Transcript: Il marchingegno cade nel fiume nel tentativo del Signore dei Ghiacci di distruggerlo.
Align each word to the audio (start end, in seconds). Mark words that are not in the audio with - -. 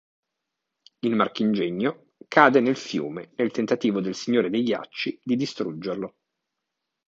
Il 1.01 1.15
marchingegno 1.15 2.13
cade 2.27 2.59
nel 2.59 2.75
fiume 2.75 3.33
nel 3.35 3.51
tentativo 3.51 4.01
del 4.01 4.15
Signore 4.15 4.49
dei 4.49 4.63
Ghiacci 4.63 5.19
di 5.23 5.35
distruggerlo. 5.35 6.15